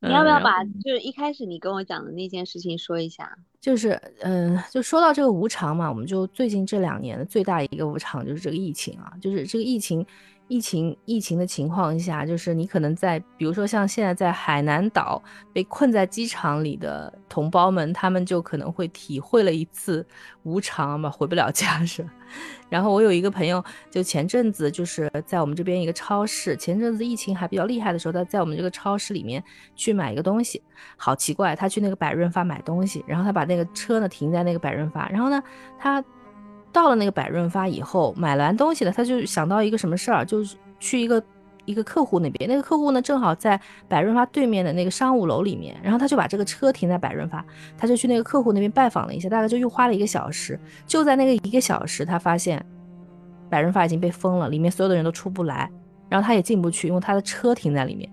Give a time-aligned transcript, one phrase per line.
[0.00, 3.36] 你要不要把就是一开始你跟我讲的那件事情说一下？
[3.60, 10.06] 就是，嗯，就说到这个无常嘛，我们就最近这两年的最大一个无常就是这个疫情啊，就是这个疫情。
[10.48, 15.22] 疫情疫情的情况下，就是你可能在，比如说像现在在海南岛
[15.52, 20.06] 被困在机场里的同胞们，他们就可能会体会了一次
[20.44, 22.06] 无常嘛，回不了家是。
[22.68, 29.42] 然后我有一个朋友，就前阵子就是在我们这边一个超市，前阵子疫情还比较厉害的时候，他在我们这个超市里面
[29.74, 30.62] 去买一个东西，
[30.96, 35.42] 好奇怪，他去那个百润发买东西，然后他把那个车呢停在那个百润发，然后呢
[35.78, 36.04] 他。
[36.72, 41.22] 到了那个百润发以后，买完东西了，他就想到一个什么事儿，就是去一个
[41.64, 42.48] 一个客户那边。
[42.48, 43.58] 那个客户呢，正好在
[43.88, 47.44] 百润发对面的那个商务楼里面，然后他就把这个车停在百润发，
[47.78, 50.58] 他就去那个客户那边拜访了一下，大概就又花了一个小时。
[50.86, 52.64] 就在那个一个小时，他发现
[53.48, 55.70] 百润发已经被封了，里面所有的人都出不来，
[56.08, 58.10] 然后他也进不去，因为他的车停在里面。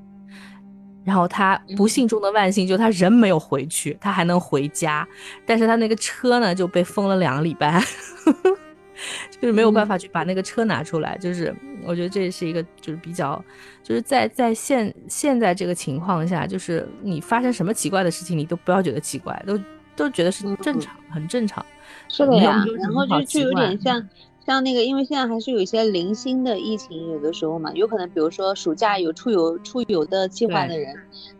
[1.03, 5.07] 然后他不幸中的万幸，就他人没有回去，他还能回家，
[5.45, 7.83] 但是他那个车呢就被封了两个礼拜，
[9.29, 11.17] 就是没有办法去把那个车拿出来。
[11.17, 11.53] 就是
[11.85, 13.43] 我觉得这是一个就是比较，
[13.83, 19.59] 就是在在现现在这个情况下，就是你发生什么奇怪的事情，你都不要觉得奇怪，都
[19.95, 21.65] 都觉得是正常，很正常。
[22.07, 24.07] 是的呀，然后就就有点像。
[24.45, 30.93] 像那个，因为现在还是有一些零星的疫情，有的时候嘛，有可能，比如说暑假有出游出游的计划的人，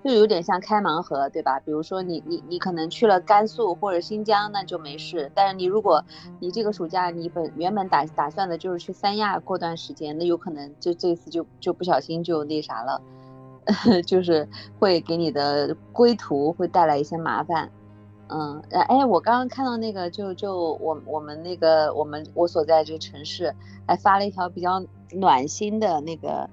[0.04, 1.60] 就有点像开盲盒，对吧？
[1.60, 5.30] 比如说你你你可能去了甘肃或者新疆，那就没事。
[5.36, 6.04] 但是你如果
[6.40, 13.02] 你这个暑假你本原本打打算的就是去三亚过段时间，那有可能就这次就就不小心就那啥了，
[14.08, 14.48] 就是
[14.80, 17.70] 会给你的归途会带来一些麻烦。
[18.36, 23.54] 嗯，哎，我刚刚看到那个，就就我我们那个我们我所在这个城市，
[23.88, 26.50] 还发了一条比较暖心的那个，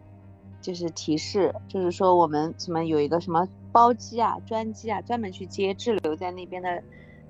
[0.60, 6.82] 就是提示，就是说我们什么有一个什么包机啊、专机啊，专门去接滞留在那边的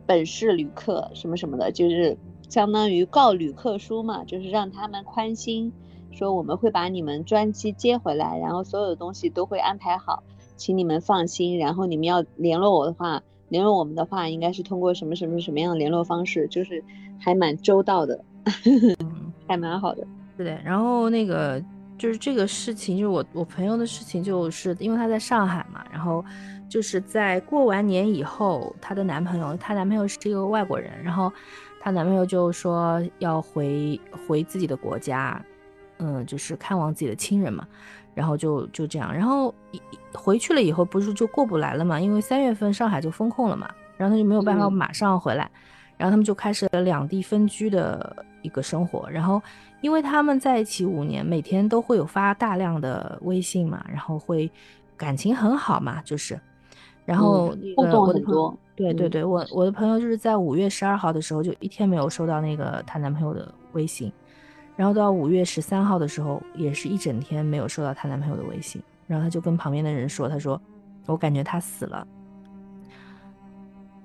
[0.04, 5.72] 本市旅客什么什么的，就是相当于告旅客书嘛，就是让他们宽心，
[6.10, 10.24] 说我们会把你们专机接回来，然后所有的东西都会安排好，
[10.56, 13.22] 请你们放心，然后你们要联络我的话。
[13.50, 16.48] 联络我们的话，应该是通过什么什么什么样的联络方式？
[16.48, 16.82] 就是
[17.18, 18.24] 还蛮周到的，
[19.46, 20.06] 还蛮好的。
[20.36, 20.58] 对的。
[20.64, 21.62] 然后那个
[21.98, 26.24] 就是这个事情，就是我我朋友的事情，就是因为她在上海嘛，然后
[26.68, 31.30] 就是在过完年以后，她的男朋友，她男朋友是一个外国人，然后
[31.80, 35.44] 她男朋友就说要回回自己的国家，
[35.98, 37.66] 嗯，就是看望自己的亲人嘛。
[38.20, 39.54] 然后就就这样，然后
[40.12, 41.98] 回去了以后，不是就过不来了嘛？
[41.98, 43.66] 因为三月份上海就封控了嘛，
[43.96, 45.50] 然后他就没有办法马上回来，
[45.96, 49.08] 然后他们就开始了两地分居的一个生活。
[49.10, 49.40] 然后
[49.80, 54.50] 因为他们在一起五年，每天都会有发大量的微信嘛，然后会
[54.98, 56.38] 感情很好嘛，就是，
[57.06, 58.54] 然后互动很多。
[58.76, 64.12] 对对对，我我的朋友就是在五月十二号的时候就一天没有收到那个她男朋友的微信。
[64.80, 68.82] 然后到五月十三号的时候，也是一整天没有收到她男朋友的微信。
[69.06, 70.58] 然后她就跟旁边的人说：“她说，
[71.04, 72.06] 我感觉他死了。”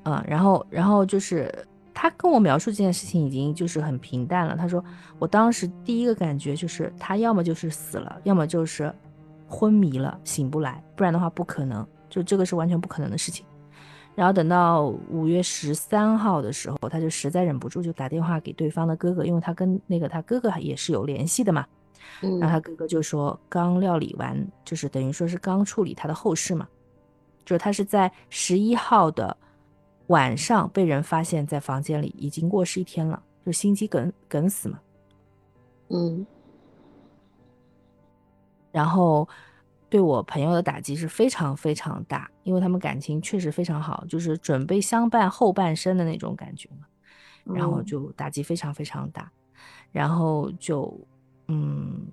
[0.04, 1.50] 嗯，然后，然后就是
[1.94, 4.58] 她跟我描述这件事情已经就是很平淡了。
[4.58, 4.84] 她说
[5.18, 8.94] ：“我当时第一个感觉就是他要么就是死了，要么就是
[9.48, 13.46] 昏迷了，醒不来，不然的话不可能，就这个是完全不可能的事情。”
[14.16, 21.68] 然后等到五月十三号的时候，他就实在忍不住，就打电话给对方的哥哥，因为他跟那个他哥哥也是有联系的嘛。
[22.22, 26.66] 然后他哥哥就说刚料理完，就是等于说是刚处理他的后事嘛。
[27.44, 29.36] 就是他是在十一号的
[30.08, 34.80] 晚上被人发现，在房间里已经过世一天了，就心肌梗梗死嘛。
[35.90, 36.26] 嗯。
[38.72, 39.28] 然后。
[39.96, 46.86] 对我朋友的打击是非常非常大，因为他们感情确实非常好，就是准备相伴后半生的那种感觉嘛。
[47.56, 49.32] 然后就打击非常非常大，
[49.94, 50.94] 然后就
[51.48, 52.06] 嗯，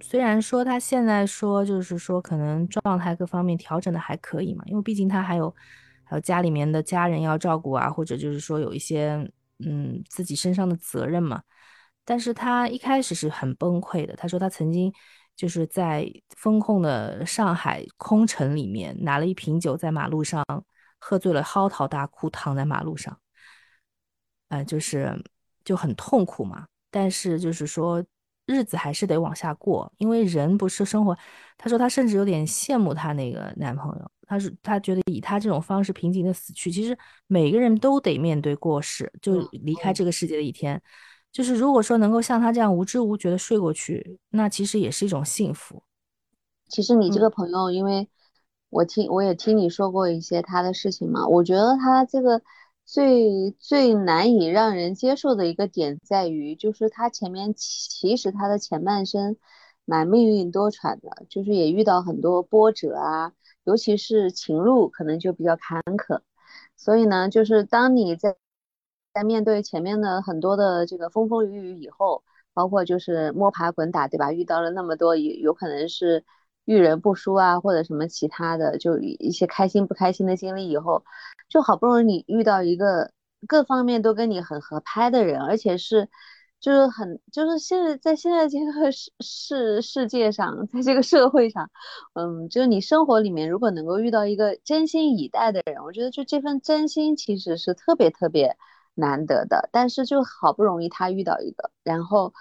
[0.00, 5.52] 虽然说他现在说就是说可能状态各方面调整的还可以嘛，因为毕竟他还有
[6.04, 11.42] 还有家里面的家人要照顾啊，或者就是说有一些嗯自己身上的责任嘛。
[12.04, 14.92] 但是他一开始是很崩溃的，他说他曾经。
[15.36, 20.44] 就是在风控的上海空城里面，拿了一瓶酒在马路上
[20.98, 23.18] 喝醉了，嚎啕大哭，躺在马路上，
[24.48, 25.12] 呃，就是
[25.64, 26.66] 就很痛苦嘛。
[26.90, 28.04] 但是就是说
[28.46, 31.16] 日子还是得往下过，因为人不是生活。
[31.58, 36.96] 他说他甚至有点羡慕他那个男朋友，他是他觉得以他这种方式平静的死去，其实
[37.26, 40.80] 每个人都得面对过世，就离开这个世界的一天。
[41.34, 45.82] 就是如果说能够像他这样无知无觉的睡过去，那其实也是一种幸福。
[46.68, 48.08] 其实你这个朋友，因为
[48.70, 52.40] 我听我也听你说过一些他的事情嘛，我觉得他这个
[52.84, 59.36] 最最难以让人接受的一个点在于，就是他前面其实他的前半生
[59.84, 63.32] 蛮命运多舛的，就是也遇到很多波折啊，
[63.64, 66.20] 尤其是情路可能就比较坎坷，
[66.76, 68.36] 所以呢，就是当你在
[69.14, 72.22] 在面对前面的很多的这个风风雨雨以后，
[72.52, 74.32] 包括就是摸爬滚打，对吧？
[74.32, 76.24] 遇到了那么多有有可能是。
[76.66, 81.04] 遇人不淑啊，或者什么其他的，就一些开心不开心的经历以后，
[81.46, 83.10] 就好不容易你遇到一个
[83.46, 86.08] 各方面都跟你很合拍的人，而且是
[86.60, 91.68] 就是很就是现在在现在这个世世世界上，在这个社会上，
[92.14, 98.56] 嗯，就是你生活里面如果能够遇到一个真心以待的人，我觉得就这份真心其实是特别特别
[98.94, 99.68] 难得的。
[99.72, 102.32] 但是就好不容易他遇到一个，然后。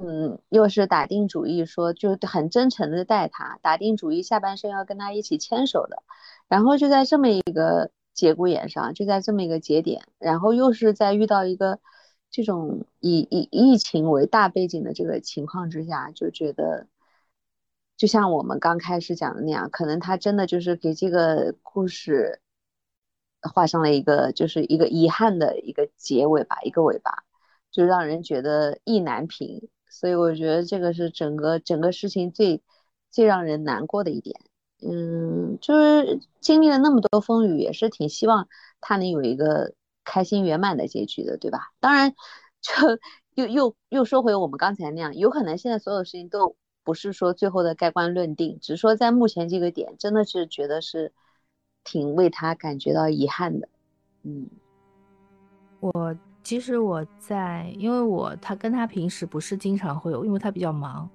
[0.00, 6.04] 嗯，又是打定主意说，就很真诚的待他，打定主意下半生要跟他一起牵手的，
[6.46, 11.80] 然后就在这么一个节骨眼上，就在这么一个节点，然后又是在遇到一个
[12.30, 16.86] 这种以以疫情为大背景的这个情况之下，就觉得，
[17.96, 22.40] 就像我们刚开始讲的那样，可能他真的就是给这个故事
[23.42, 27.12] 画上了一个就是一个遗憾的一个结尾吧，一个尾巴，
[27.70, 29.68] 就让人觉得意难平。
[29.90, 32.62] 所以我觉得这个是整个整个事情最
[33.10, 34.38] 最让人难过的一点，
[34.82, 38.48] 嗯，就是经历了那么多风雨，也是挺希望
[38.80, 39.72] 他能有一个
[40.04, 41.72] 开心圆满的结局的，对吧？
[41.80, 42.14] 当然，
[42.60, 42.72] 就
[43.34, 46.54] 又又又说回我们刚才那样，有可能现在所有事情都
[46.84, 51.12] 不是说最后的盖棺论定，只是说在目前这个点，真的是觉得是
[51.84, 53.68] 挺为他感觉到遗憾的，
[54.22, 54.48] 嗯，
[55.80, 56.16] 我。
[56.40, 61.06] 其实我在，因为我他跟他平时不是经常会有，因为他比较忙，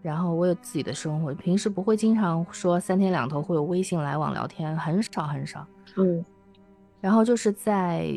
[0.00, 5.66] 然后我有自己的生活，平时不会经常说三天两头会有微信来往聊天，很少很少。
[5.96, 6.24] 嗯，
[7.02, 8.14] 然后就是在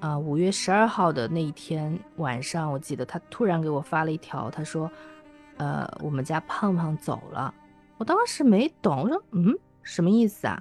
[0.00, 4.90] 呃五月十二号的那一天晚上，我记得他突然给我发了一条，他说，
[5.58, 7.54] 呃我们家胖胖走了，
[7.96, 10.60] 我当时没懂，我说嗯什么意思啊？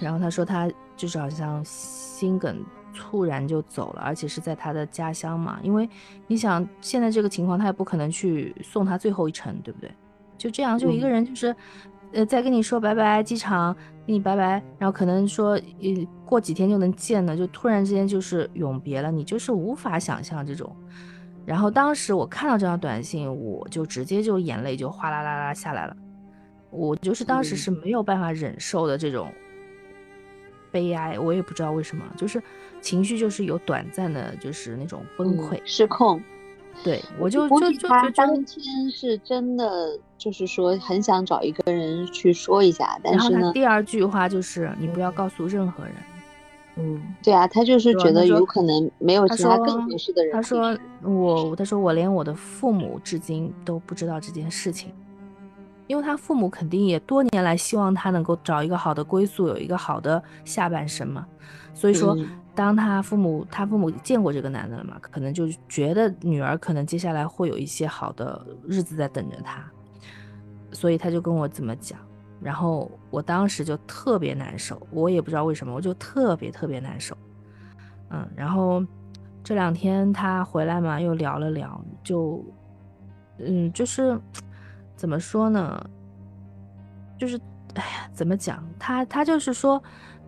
[0.00, 2.64] 然后他说他就是好像心梗。
[2.94, 5.60] 猝然就走了，而且是在他的家乡嘛。
[5.62, 5.88] 因为
[6.26, 9.88] 你想，现在这个情况，他也不可能去送他最后一程，对不对？
[10.36, 11.54] 就这样，就一个人，就是，
[12.12, 13.72] 呃，再跟你说拜拜，机场
[14.04, 20.74] 跟你拜拜，然后可能说，呃，过几天就能见了，就突然之间就是永别了，你就是无法想象这种。
[21.46, 25.96] 然后当时我看到这条短信，我就直接就眼泪就哗啦啦啦下来了，
[26.70, 29.30] 我就是当时是没有办法忍受的这种
[30.78, 32.40] 悲哀，我也不知道为什么，就是。
[32.80, 36.22] 情绪就是有短暂的，就是那种崩溃、失控。
[36.84, 45.94] 对我就就就他当天是真的，就是说很想找一个人去说一下，但是呢，第二句话就是你不要告诉任何人。
[46.76, 50.32] 嗯，对啊，他就是觉得有可能没有其他更合适的人。
[50.32, 54.92] 他说我，他说我连我的父母至今都不知道这件事情，
[55.88, 61.26] 因为他父母肯定也多年来希望他能够找一个好的归宿，有一个好的下半生嘛，
[61.74, 62.16] 所以说。
[62.54, 64.96] 当他父母，他父母见过这个男的了嘛？
[65.00, 69.64] 可能就觉得女儿可能接下来会有一些好的日子在等着他，
[70.72, 72.00] 所以他就跟我怎么讲。
[72.40, 77.16] 然后我当时就特别难受，我也不知道为什么，我就特别特别难受。
[78.10, 78.84] 嗯，然后
[79.44, 82.44] 这两天他回来嘛，又聊了聊，就
[83.38, 84.20] 嗯，就是
[84.98, 85.82] 怎么说呢？
[87.16, 87.40] 就是
[87.72, 88.62] 哎呀，怎么讲？
[88.78, 89.82] 他他就是说。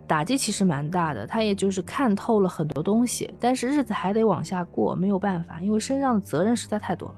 [0.07, 7.15] 打击其实蛮大的，他也就是看透了很多东西，但是日子还得往下过，没有办法，因为身上的责任实在太多了，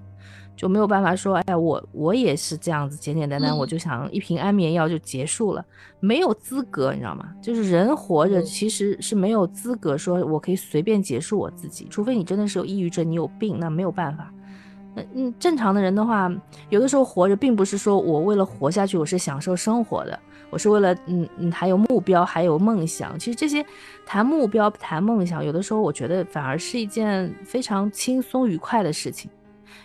[0.56, 5.66] 就没有办法说，哎呀，我我也是这样子，简简单单，我就想一瓶安眠药就结束了，
[6.00, 7.34] 没有资格，你知道吗？
[7.42, 14.32] 就是人活着其实是没有资格说我可以随便结束我自己，除非你真的是有抑郁症，你有病，那没有办法。
[14.96, 16.32] 嗯嗯，正常的人的话，
[16.70, 20.20] 有的时候活着并不是说我为了活下去，我是享受生活的。
[20.50, 23.18] 我是为了，嗯嗯，还有目标，还有梦想。
[23.18, 23.66] 其实这些
[24.06, 29.32] 谈目标、谈梦想，有的时候我觉得反而是一件非常轻松愉快的事情。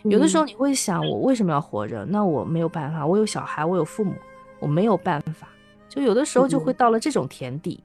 [0.03, 2.05] 有的时候你会想，我为什么要活着？
[2.05, 4.13] 那我没有办法，我有小孩，我有父母，
[4.61, 5.49] 我没有办法。
[5.89, 7.83] 就有的时候就会到了这种田地。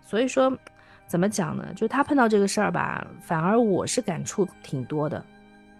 [0.00, 0.56] 所以说，
[1.08, 1.66] 怎么讲呢？
[1.74, 5.24] 就他碰到这个事儿吧，反而我是感触挺多的。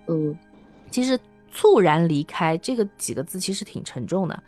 [0.08, 0.36] 嗯，
[0.94, 1.18] 其实
[1.50, 4.42] “猝然离开”这个几个字其实挺沉重的。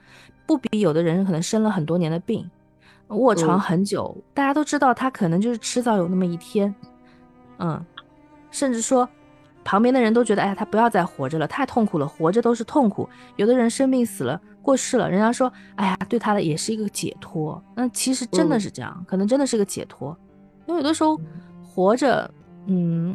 [0.46, 2.48] 不比有的人可能生了很多年的病，
[3.08, 6.72] 卧床很久，大家都知道他可能就是迟早有那么一天，
[7.58, 7.84] 嗯，
[8.52, 9.08] 甚至说
[9.64, 13.08] 旁边的人都觉得，哎呀，他不要再活着了，太痛苦了，活着都是痛苦。
[13.34, 17.60] 有的人生病死了，过世了，人家说，哎呀，对他的也是一个解脱。
[17.74, 20.16] 那其实真的是这样，可能真的是个解脱，
[20.66, 21.20] 因为有的时候
[21.60, 22.30] 活着，
[22.66, 23.12] 嗯。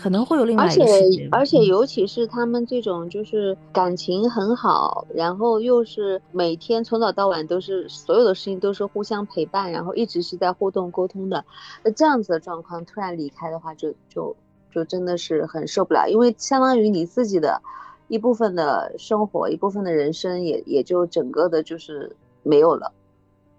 [0.00, 11.44] 可能会有另外一个而且而且，尤其是他们这种就是感情很好，然后又是每天从早到晚都是所有的事情都是互相陪伴，然后一直是在互动沟通的，
[11.84, 14.34] 那这样子的状况突然离开的话，就就
[14.72, 17.60] 就真的是很受不了，因为相当于你自己的
[18.08, 22.90] 一部分的生活，一部分的人生也也就整个的就是没有了，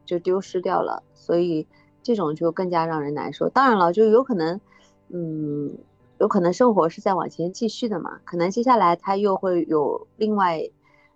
[0.07, 1.67] 就丢失掉了，所以
[2.01, 3.47] 这种就更加让人难受。
[3.49, 4.59] 当然了，就有可能，
[5.09, 5.77] 嗯。
[6.21, 8.19] 有可能生活是在往前继续的嘛？
[8.25, 10.61] 可能接下来他又会有另外、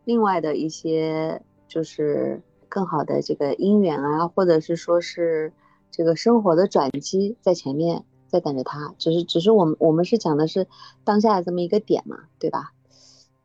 [0.03, 5.53] 另外的一些，就是更好的这个姻缘啊，或者是说是
[5.91, 8.95] 这个生活的转机在前面在等着他。
[8.97, 10.65] 只是，只是我们我们是讲的是
[11.03, 12.71] 当下的这么一个点嘛，对吧？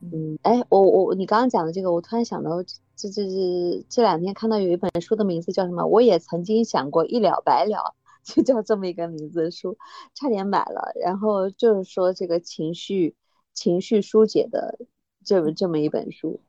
[0.01, 5.85] 嗯，哎，我我你刚刚讲的这个，我突然想到，这这这这两天看到有一本书的名字叫什么？
[5.85, 7.95] 我也曾经想过一了百了。
[8.23, 9.77] 就叫这么一个名字的书，
[10.15, 10.93] 差点买了。
[11.01, 13.15] 然后就是说这个情绪
[13.53, 14.79] 情绪疏解的
[15.25, 16.41] 这么这么一本书，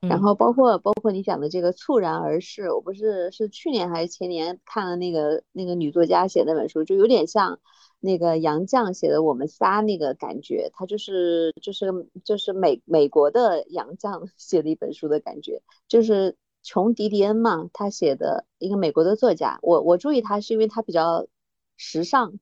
[0.00, 7.58] 然后包括包括你讲的这个猝然而逝，我不是是去年还是前年看了那个那个女作家写那本书，就有点像
[8.00, 11.86] 那个杨绛写的《我们仨》那个感觉，他就是就是
[12.24, 16.36] 就是美美国的杨绛 写的一本书的感觉，就是。
[16.66, 21.28] 琼·迪迪恩嘛，他写的一个美国的作家，我我注意他是因为他比较
[21.76, 22.40] 时尚，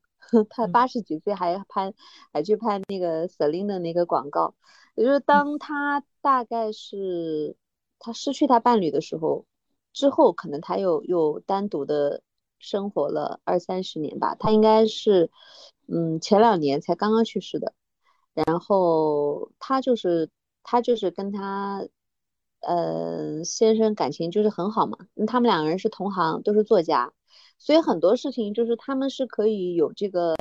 [0.49, 1.93] 他八十几岁还拍
[2.33, 4.55] 还去拍那个 Celine 的那个广告，
[4.95, 7.55] 也就是当他大概是
[7.99, 9.45] 他失去他伴侣的时候，
[9.93, 12.23] 之后可能他又又单独的
[12.59, 15.31] 生活了二三十年吧，他应该是
[15.87, 17.75] 嗯前两年才刚刚去世的，
[18.33, 20.31] 然后他就是
[20.63, 21.87] 他就是跟他。
[22.67, 27.13] 呃，先生感情就是很好嘛，他们两个人是同行，都是作家，
[27.59, 30.35] 所以很多事情就是他们是可以有这个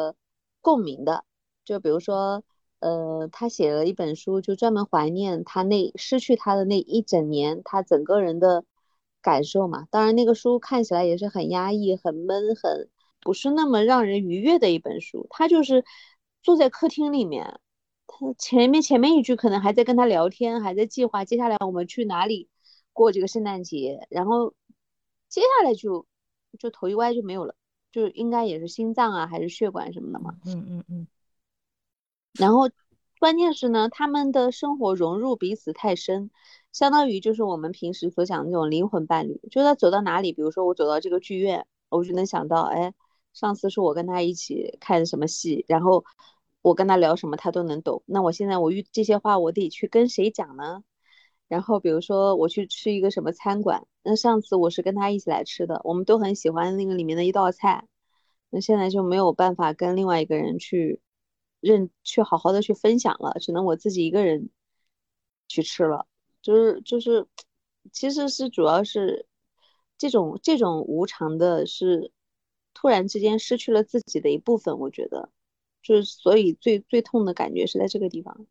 [0.61, 1.25] 共鸣的。
[1.65, 2.43] 就比如说，
[2.79, 8.65] 呃，他写了一本书，就专门怀念他那失去他的那一整年，他整个人的
[9.21, 9.87] 感受嘛。
[9.91, 12.89] 当然，那个书看起来也是很压抑、很闷、很
[13.21, 15.27] 不是那么让人愉悦的一本书。
[15.29, 15.85] 他就是
[16.41, 17.59] 坐在客厅里面。
[18.05, 22.49] 他前面前面一句可能还在跟他聊天，还在计划接下来我们去哪里
[22.91, 24.53] 过这个圣诞节，然后
[25.29, 26.05] 接下来就
[26.59, 27.55] 就头一歪就没有了，
[27.91, 30.35] 就应该也是心脏啊还是血管什么的嘛。
[30.45, 31.07] 嗯嗯嗯。
[32.33, 32.69] 然后
[33.19, 36.29] 关键是呢，他们的生活融入彼此太深，
[36.71, 39.39] 相当于就是我们平时所讲的那种灵魂伴侣。
[39.49, 42.93] 就他走到哪里，比如说我走到这个剧院，我就能想到，哎，
[43.33, 46.03] 上次是我跟他一起看什么戏，然后。
[46.63, 48.01] 我跟他聊什么，他都能懂。
[48.07, 50.83] 那我现在我遇这些话，我得去跟谁讲呢？
[51.49, 57.87] 然后比如说我去吃一个什么餐馆，那上次我是跟他一起来吃的，我们都很喜欢那个里面的一道菜。
[58.49, 61.01] 那现在就没有办法跟另外一个人去
[61.59, 64.49] 认去好好的去分享了，只能我自己一个人
[65.47, 66.07] 去吃了。
[66.41, 67.27] 就是就是，
[67.91, 69.27] 其实是主要是
[69.97, 72.11] 这种这种无常的，是
[72.73, 75.29] 突然之间失去了自己的一部分，我觉得。
[75.83, 78.47] 就是，所以最最痛的感觉是在这个地方，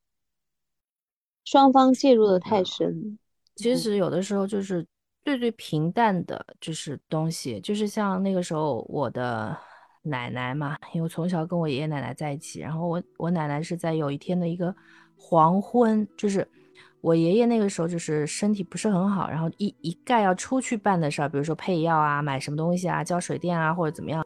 [1.44, 3.18] 双方介入的太深。
[3.56, 4.86] 其实有的时候就是
[5.24, 9.56] 最最平淡的，就是东西，就是像那个时候我的
[10.02, 14.74] 奶奶嘛，因为从小跟我爷爷奶奶在一起，然后我我奶奶是在有一天的一个
[15.16, 16.46] 黄昏，就是
[17.00, 24.24] 我爷爷那个时候就是身体不是很好，然后一一概要出去办的事儿，比如说配药啊、买什么东西啊、交水电啊或者怎么样。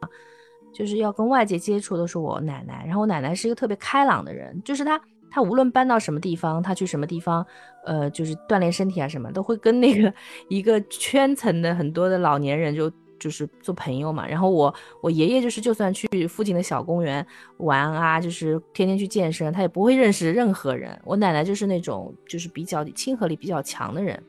[0.76, 7.46] 就是要跟外界接触都是我奶奶，然后我奶奶是一个特别开朗的人，就是她她无论搬到什么地方，她去什么地方，
[7.86, 10.12] 呃，就是锻炼身体啊什么，都会跟那个
[10.50, 14.28] 一个圈层的很多的老年人就就是做朋友嘛。
[14.28, 21.00] 然后我我爷爷就是就算去附近的小公园玩啊，就是天天去健身，他也不会认识任何人。
[21.04, 24.22] 我奶奶就是那种就是比较亲和力比较强的人，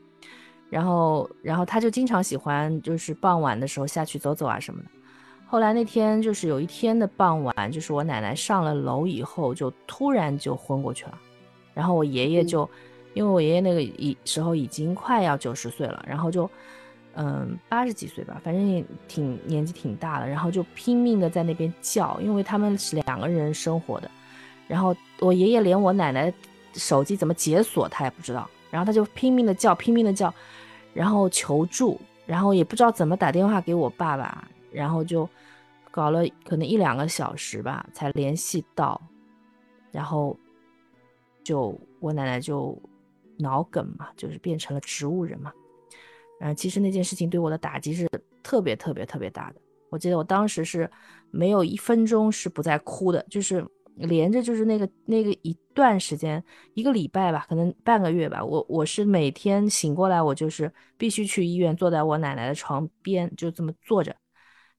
[0.69, 4.89] 然后然后他就经常喜欢就是傍晚的时候下去走走啊什么的。
[5.49, 11.17] 后来那天就是有一天的傍晚，就是我奶奶上了楼以后，就突然就昏过去了。
[11.73, 12.69] 然后我爷爷就，
[13.13, 16.49] 因为我爷爷那个已时候已经快要九十岁了，然后就，
[17.13, 24.11] 嗯，八十几岁吧，反正也挺年纪挺大了，然后就拼命的在那边叫，因为他们是两个人生活的。
[24.67, 26.33] 然后我爷爷连我奶奶
[26.73, 30.33] 手机怎么解锁他也不知道，然后他就拼命的叫，拼命的叫，
[30.93, 34.45] 然后求助，然后也不知道怎么打电话给我爸爸。
[34.77, 35.27] 然后就
[35.89, 39.01] 搞了可能一两个小时吧，才联系到，
[39.91, 40.37] 然后
[41.43, 42.79] 就我奶奶就
[43.37, 45.51] 脑梗嘛，就是变成了植物人嘛，
[46.39, 48.07] 然后其实那件事情对我的打击是
[48.43, 49.61] 特别特别特别大的。
[49.89, 50.89] 我记得我当时是
[51.31, 53.65] 没有一分钟是不在哭的，就是
[53.95, 56.43] 连着就是那个那个一段时间，
[56.73, 64.15] 一个礼拜吧，可能半个月吧，我我是每天醒过来，我就是必须去医院，坐在我奶奶的床边，就这么坐着。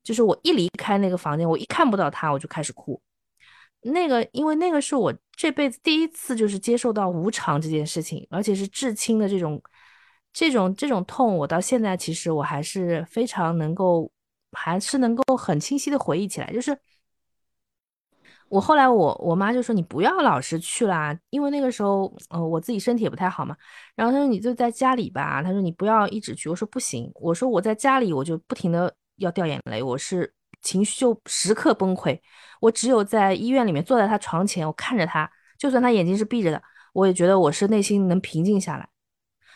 [0.08, 2.98] 就是我一离开那个房间，我一看不到他，我就开始哭。
[3.82, 9.62] 那个，因为那个是我这辈子第一次，就是接受到无常这件事情，而且是至亲的这种、
[10.32, 11.36] 这种、这种痛。
[11.36, 14.10] 我到现在其实我还是非常能够，
[14.52, 16.50] 还是能够很清晰的回忆起来。
[16.54, 16.74] 就是
[18.48, 23.54] 我后来，我我妈就说你不要老是去啦，因为那个时候，呃，我自己身体也不太好嘛。
[23.94, 26.48] 然后她说你就在家里吧，她说你不要一直去。
[26.48, 30.34] 我说不行，我说我在家里我就不停的要掉眼泪，我是。
[30.60, 32.20] 情绪就时刻崩溃，
[32.60, 36.60] 我只有在医院里面坐在他床前，我看着他，就算他眼睛是闭着的，
[36.92, 38.88] 我也觉得我是内心能平静下来。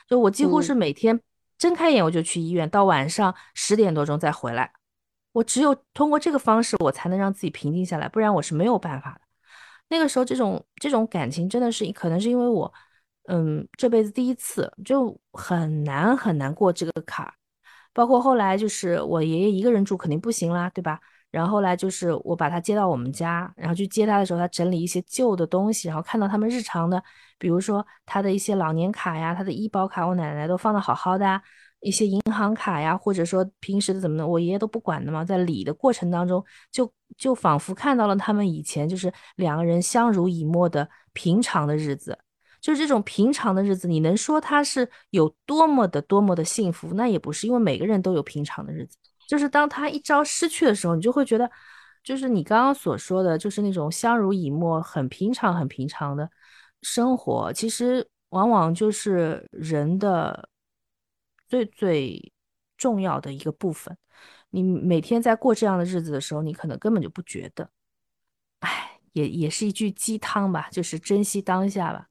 [0.06, 1.20] 就我几乎是每天
[1.58, 4.72] 睁开眼我就去医院，到晚上十点多钟再回来。
[5.32, 9.22] 我只有通过这个方式，我才能让自己平静下来，不然我是没有办法的。
[9.88, 12.72] 那个时候，这种这种感情真的是可能是因为我，
[13.24, 17.34] 嗯，这辈子第一次就很难很难过这个坎儿。
[17.92, 21.00] 包括后来就是我爷爷一个人住肯定不行啦，对吧？
[21.30, 27.02] 然后后来就是我把他接到我们家，然后去接他的时候，他整理一些旧的东西，然后看到他们日常的，
[27.38, 31.40] 比如说他的一些老年卡呀，他的医保卡，我奶奶都放的好好的，啊
[31.80, 35.24] 一些银行卡呀，或者说平时的怎么的，我爷爷都不管的嘛。
[35.24, 42.16] 在理的过程当中，就就仿佛看到了他们以前就是两个人相濡以沫的平常的日子。
[42.62, 46.94] 就是这种平常的日子，你能说他是有多么的多么的幸福？
[46.94, 48.96] 那也不是，因为每个人都有平常的日子。
[49.28, 51.50] 就是当他一朝失去的时候，你就会觉得，
[52.04, 56.30] 就是你刚刚所说的，就是那种相濡以沫、很平常、很平常的
[56.82, 60.48] 生活，其实往往就是人的
[61.48, 62.32] 最最
[62.76, 63.96] 重要的一个部分。
[64.50, 67.68] 你每天在过这样的日子的时候，你可能根本就不觉得。
[68.60, 72.06] 哎，也也是一句鸡汤吧，就是珍惜当下吧。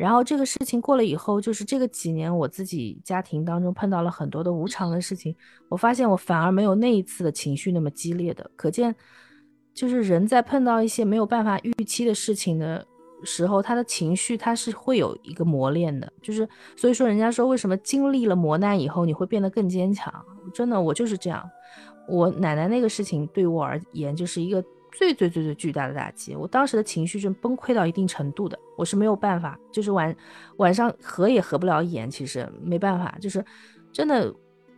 [0.00, 5.36] 然后这个事情过了以后，就是这个几年我自己家庭当中碰到了很多的无常的事情，
[5.68, 8.50] 我发现我反而没有那一次的情绪那么激烈的。
[8.56, 8.96] 可见，
[9.74, 12.82] 就是人在碰到一些没有办法预期的事情的
[13.24, 16.10] 时候，他的情绪他是会有一个磨练的。
[16.22, 20.10] 就是所以说，人家说为什么经历了磨难以后你会变得更坚强？
[20.54, 21.46] 真的，我就是这样。
[22.08, 24.64] 我奶奶那个事情对我而言就是一个。
[25.00, 30.14] 最最最最巨大的打击，我当时的情绪是崩溃到一定程度的，我是没有办法，就是晚
[30.58, 33.42] 晚上合也合不了眼，其实没办法，就是
[33.90, 34.30] 真的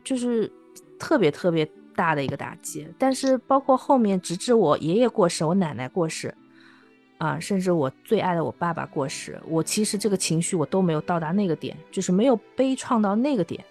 [0.04, 0.48] 就是
[0.96, 2.86] 特别特别大的一个打击。
[2.96, 6.32] 但是包括后面，直至我爷爷过世，我奶奶过世，
[7.18, 13.64] 啊，甚至我最爱的我爸爸过世，我其实这个情绪我都没有到达那个点，就是没有悲怆到那个点。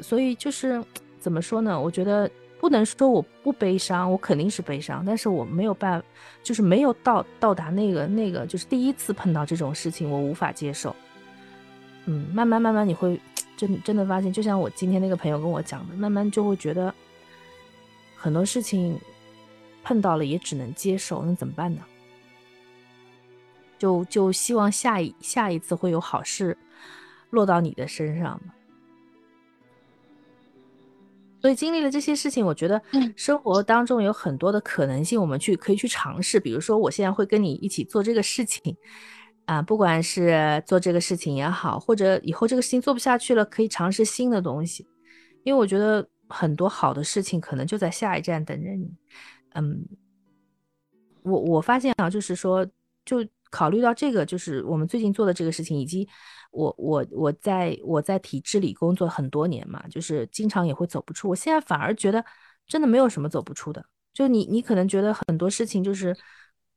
[0.00, 0.82] 所以就是
[1.20, 1.80] 怎么说呢？
[1.80, 2.28] 我觉得。
[2.62, 6.00] 不能说我不悲伤，我肯定是悲伤，但是我没有办，
[6.44, 10.94] 就是没有到到达那个那个，就是第一次碰到这种事情，我无法接受。
[12.06, 13.20] 嗯，慢慢慢慢你会
[13.56, 16.94] 真真的发现，就像我今天那个朋友跟我讲的，慢慢就会觉得
[18.14, 18.96] 很多事情
[19.82, 21.80] 碰到了也只能接受，那怎么办呢？
[23.76, 26.56] 就就希望下一下一次会有好事
[27.30, 28.40] 落到你的身上。
[31.42, 32.80] 所以经历了这些事情，我觉得
[33.16, 36.38] 生活当中有很多的可能性，我们去可以去尝试。
[36.38, 38.76] 比如说，我现在会跟你一起做这个事情，
[39.46, 44.86] 啊，不管是做这个事情也好，或者以后这个事情做不下去了，可以尝试新的东西。
[45.42, 48.94] 因为我觉得很多好的事情可能就在下一站等着你。
[49.54, 49.84] 嗯，
[51.24, 52.64] 我我发现啊，就是说，
[53.04, 56.08] 就考虑到这个，就是我们最近做的这个事情，以及。
[56.54, 61.30] 我我我在我在体制里工作很多年嘛，就是经常也会走不出。
[61.30, 62.22] 我现在反而觉得
[62.66, 63.82] 真的没有什么走不出的。
[64.12, 66.14] 就你你可能觉得很多事情就是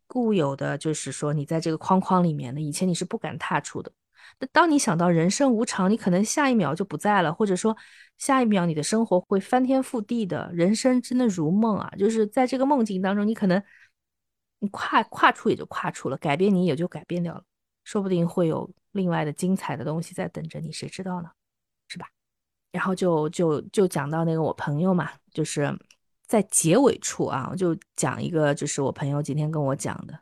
[0.07, 3.91] 固有的，就是说你在这个框框里面的，以前你是不敢踏出的。
[4.39, 7.75] 那当你想到人生无常，你可能下一秒就不在了，或者说
[8.17, 11.93] 下一秒你的生活会翻天覆地的，人生真的如梦啊！
[11.99, 13.61] 就是在这个梦境当中，你可能
[14.59, 17.43] 你跨跨出也就跨出了，改变你也就改变掉了，
[17.83, 18.69] 说不定会有。
[18.95, 21.29] 另外的精彩的东西在等着你，谁知道呢？
[21.89, 22.07] 是吧？
[22.71, 25.77] 然后就就就讲到那个我朋友嘛，就是
[26.25, 30.17] 在结尾处啊，我就讲一个，就是我朋友今天跟我讲的，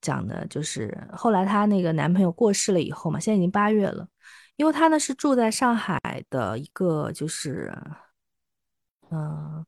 [0.00, 4.08] 讲的就是后来她那个男朋友过世了以后嘛，现在已经八月了，
[4.56, 7.72] 因为她呢是住在上海的一个就是，
[9.12, 9.64] 嗯，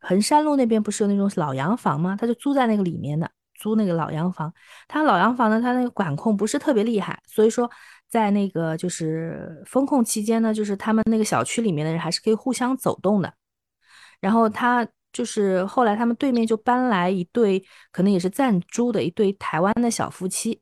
[0.00, 2.16] 衡山路那边不是有那种老洋房吗？
[2.20, 3.30] 他就租在那个里面的。
[3.54, 4.52] 租那个老洋房，
[4.88, 7.70] 他老洋房呢，他那个管控不是特别厉害，所以说
[8.08, 13.32] 在那个就是封控期间呢，就是他们那个小区里面的人还是可以互相走动的。
[14.20, 20.60] 然后他就是后来他们对面就搬来一对，可能也是暂租的一对台湾的小夫妻。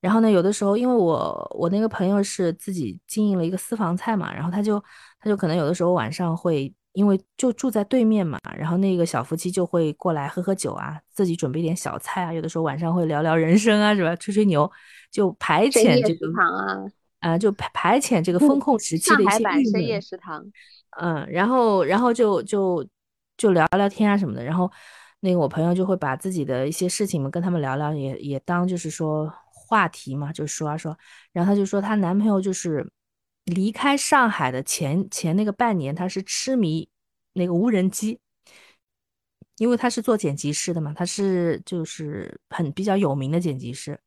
[0.00, 4.82] 然后呢，有的时候因为我我那个朋友是自己经营了一个私房菜嘛，然后他就
[5.20, 6.74] 他就可能有的时候晚上会。
[6.94, 14.14] 因为就住在对面嘛，然后那个小夫妻就会过来喝喝酒啊，自己准备点小菜啊，有的时候晚上会聊聊人生啊，是吧？
[14.16, 14.70] 吹吹牛，
[15.10, 16.86] 就排遣这个啊，
[17.18, 20.44] 啊，就排排遣这个风控时期的一些深夜食堂，
[21.00, 22.86] 嗯，然后然后就就
[23.36, 24.70] 就聊聊天啊什么的，然后
[25.18, 30.96] 那个我朋友就会把自己的一些事情嘛跟他们聊聊，也也当就是说话题嘛，就说啊说，
[31.32, 32.88] 然后他就说她男朋友就是。
[33.44, 36.88] 离开上海的前前那个半年，他是痴迷
[37.34, 38.18] 那个无人机，
[39.58, 44.00] 因为他是做剪辑师的嘛，他是就是很比较有名的剪辑师，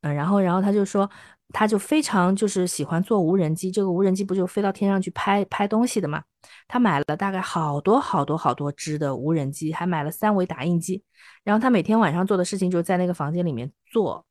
[0.00, 1.08] 嗯，然后然后他就说，
[1.50, 6.24] 他就非常就是喜欢做无人机，这个无人机不就飞到天上去拍拍东西的嘛，
[6.66, 11.04] 他买了大概好多好多好多只的无人机，还买了三维打印机，
[11.44, 14.26] 然后他每天晚上做的事情就是在那个房间里面做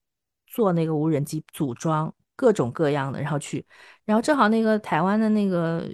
[0.45, 2.13] 做那个无人机组装。
[2.35, 3.65] 各种各样的，然后去，
[4.03, 5.87] 然后正好那个台湾的那个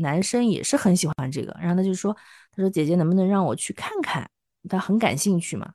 [0.00, 2.16] 男生也是很喜欢这个，然后他就说，
[2.52, 4.28] 他说姐姐能不能让我去看看，
[4.68, 5.70] 他很感兴趣嘛。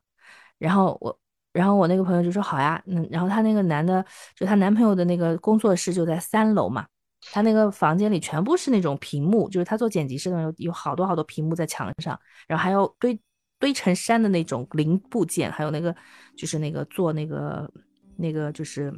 [0.58, 1.18] 然后我，
[1.52, 6.86] 然后我那个朋友就说好呀，嗯，然后他那个男的，就她男朋友的那个工作室就在三楼嘛，
[7.32, 13.18] 他那个房间里全部是那种屏幕，就是他做剪辑师的有有好多好多屏幕在墙上，然后还有堆
[13.58, 15.94] 堆成山的那种零部件，还有那个
[16.36, 17.70] 就是那个做那个
[18.16, 18.92] 那个就是。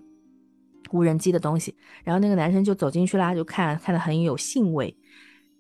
[0.91, 4.95] 无人机的东西，然后那个男生就走进去啦，就看看的很有兴味，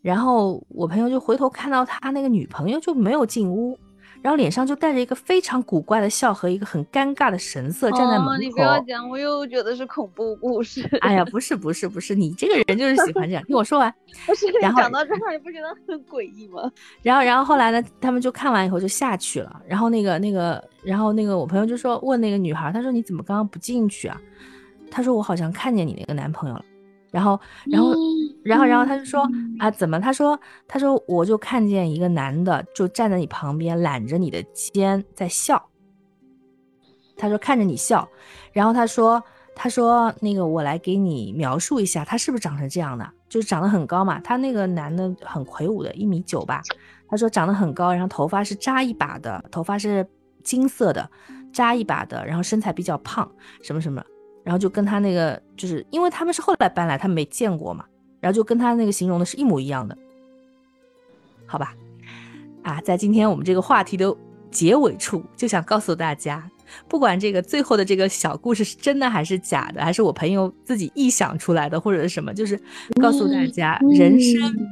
[0.01, 3.79] 然后我朋友就回头看到他那个女朋友就没有进屋，
[4.21, 8.37] 然后脸上就带着一个非常古怪的笑和一个很尴尬的神色站在门口。
[8.39, 10.89] 你不要讲，我又觉得是恐怖故事。
[11.01, 13.93] 哎呀，不是不是不是，你这个人就是喜欢这样，听我说完。
[14.27, 16.71] 不是，讲到这块你不觉得很诡异吗？
[17.03, 24.21] 然后然后后来呢，他们就看完以后就下去了，然后那个那个，然后那个我朋友就说问那个女孩，他说你怎么刚刚不进去啊？
[24.93, 26.65] 他说我好像看见你那个男朋友了，
[27.11, 27.95] 然后，然后，
[28.45, 29.27] 然后，然后他就说
[29.59, 29.99] 啊，怎么？
[29.99, 35.71] 他说，他说我就看见一个男的就站在你旁边揽着你的肩在笑。
[37.17, 38.07] 他说看着你笑，
[38.53, 39.23] 然后他说，
[39.55, 43.09] 他说那个我来给你描述一下，他是不是长成这样的？
[43.29, 46.61] 就是长得很高嘛，他那个男的很魁梧的，一米九吧。
[47.09, 50.07] 他说长得很高，然后头发是扎一把的，头发是
[50.43, 51.09] 金色的，
[51.53, 53.31] 扎一把的，然后身材比较胖，
[53.63, 54.03] 什么什么。
[54.45, 57.85] 然后就跟他那个，就是因为他们是后来搬来，他没见过嘛，
[58.21, 59.97] 然后就跟他那个形容的是一模一样的，
[61.47, 61.75] 好吧？
[62.63, 64.15] 啊，在今天我们这个话题的
[64.51, 66.49] 结尾处，就想告诉大家，
[66.89, 72.61] 不管这个最后的这个小故事是真的还是假的，还是我朋友自己臆想出来的，或者是什么，就是
[73.01, 74.69] 告诉大家，人生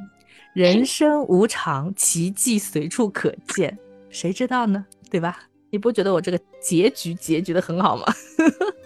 [0.53, 3.79] 人生无常，奇迹随处可见，
[4.09, 4.85] 谁知道呢？
[5.11, 5.39] 对吧？
[5.71, 8.05] 你不觉得我这个结局结局的很好吗？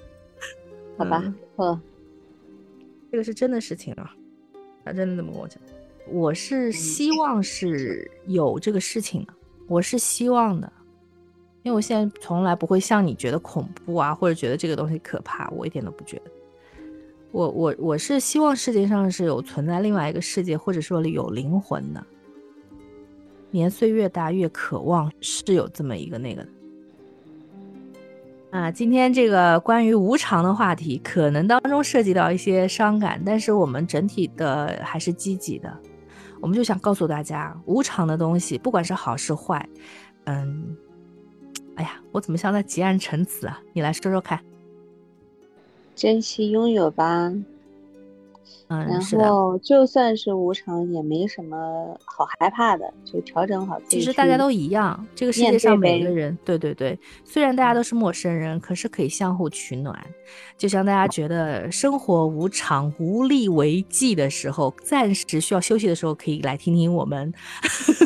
[0.96, 1.80] 好吧，嗯，
[3.10, 4.14] 这个是真的事情啊，
[4.84, 5.60] 他真的这么跟我讲。
[6.08, 9.32] 我是希望是有这个事情的，
[9.66, 10.72] 我是希望的，
[11.62, 16.30] 因为我现在从来不会像你觉得恐怖啊，或者觉得这个东西可怕，我一点都不觉得。
[17.32, 22.06] 我我我是希望世界上是有存在另外一个世界，或者说有灵魂的。
[23.50, 26.48] 年岁越大，越渴望是有这么一个那个的。
[28.54, 35.76] 啊，今天这个关于无常的话题，可能当中涉及到一些伤感，但是我们整体的还是积极的。
[36.40, 39.68] 我们就想告诉大家，无常的东西，不管是好是坏，
[40.26, 40.76] 嗯，
[41.74, 43.60] 哎呀，我怎么像在结案陈词啊？
[43.72, 44.38] 你来说说看，
[45.96, 47.32] 珍惜拥有吧。
[48.68, 51.56] 然后就算是无常，也没什么
[52.04, 53.98] 好害怕的，就调整好自己。
[53.98, 59.98] 其实大家都一样，这个世界上每个人，对对对，虽然大家都是陌生人，可是可以相互取暖。
[60.56, 67.32] 就像大家觉得生活无常、无力为继的时候，暂时需要休息的时候，可以来听听我们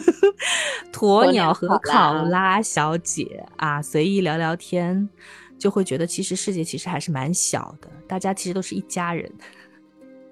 [0.92, 5.09] 鸵鸟和考拉小姐啊，随意聊聊天，
[5.57, 9.31] 就会觉得其实世界其实还是蛮小的，大家其实都是一家人。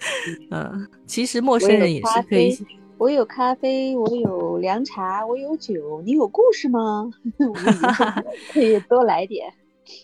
[0.50, 2.56] 嗯，其实陌生人也是可以。
[2.98, 6.00] 我有咖啡，我有凉茶，我有酒。
[6.02, 7.10] 你有故事吗？
[8.52, 9.52] 可以多来点。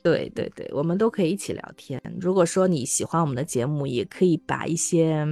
[0.02, 2.00] 对对对，我们都可以一起聊天。
[2.20, 5.26] 如果说你喜欢我们的节目，也可以把一些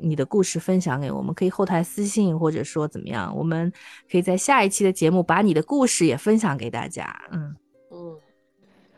[0.00, 3.70] 你的故事分享给我们，可以后台私信，或者说怎么样，我们
[4.10, 7.14] 可以在下一期的节目把你的故事也分享给大家。
[7.30, 7.54] 嗯
[7.92, 8.16] 嗯，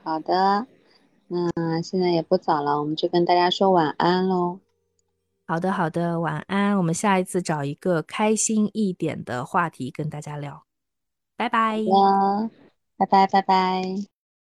[0.03, 0.67] 好的。
[1.29, 4.61] 那现在也不早了，我们就跟大家说晚安喽。
[5.49, 6.77] 好的，好的，晚安。
[6.77, 10.65] 我们下一次找一个开心一点的话题跟大家聊。
[11.37, 11.79] 拜拜。
[12.99, 14.16] 拜拜，拜拜。